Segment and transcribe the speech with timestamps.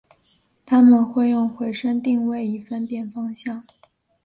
[0.65, 3.63] 它们会用回声定位以分辨方向。